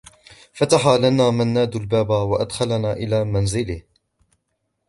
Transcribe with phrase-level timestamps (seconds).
[0.53, 3.81] فتح لنا منّاد الباب و أدخلنا إلى منزله.